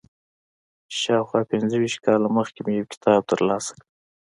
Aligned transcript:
شاوخوا 0.99 1.41
پنځه 1.51 1.75
ویشت 1.79 1.99
کاله 2.05 2.27
مخکې 2.37 2.59
مې 2.65 2.73
یو 2.79 2.89
کتاب 2.93 3.21
تر 3.29 3.39
لاسه 3.49 3.71
کړ. 3.77 3.85